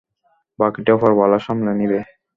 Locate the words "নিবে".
1.79-1.99